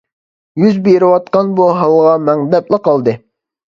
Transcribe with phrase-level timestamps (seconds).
[0.61, 3.21] يۈز بېرىۋاتقان بۇ ھالغا مەڭدەپلا قالدى.